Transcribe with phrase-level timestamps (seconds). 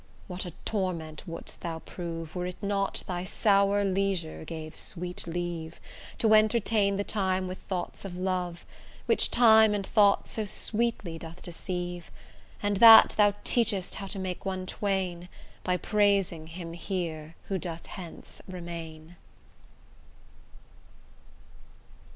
[0.25, 5.79] what a torment wouldst thou prove, Were it not thy sour leisure gave sweet leave,
[6.17, 8.65] To entertain the time with thoughts of love,
[9.05, 12.09] Which time and thoughts so sweetly doth deceive,
[12.63, 15.29] And that thou teachest how to make one twain,
[15.63, 19.17] By praising him here who doth hence remain.